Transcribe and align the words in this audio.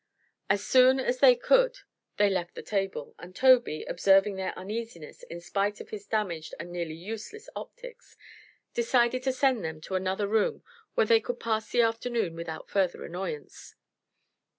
As 0.49 0.65
soon 0.65 0.99
as 0.99 1.19
they 1.19 1.35
could 1.35 1.77
they 2.17 2.27
left 2.31 2.55
the 2.55 2.63
table, 2.63 3.13
and 3.19 3.35
Tobey, 3.35 3.83
observing 3.83 4.35
their 4.35 4.51
uneasiness 4.57 5.21
in 5.29 5.39
spite 5.39 5.79
of 5.79 5.89
his 5.89 6.07
damaged 6.07 6.55
and 6.59 6.71
nearly 6.71 6.95
useless 6.95 7.47
optics, 7.55 8.17
decided 8.73 9.21
to 9.21 9.31
send 9.31 9.63
them 9.63 9.79
to 9.81 9.93
another 9.93 10.25
room 10.27 10.63
where 10.95 11.05
they 11.05 11.19
could 11.21 11.39
pass 11.39 11.69
the 11.69 11.81
afternoon 11.81 12.33
without 12.35 12.67
further 12.67 13.05
annoyance. 13.05 13.75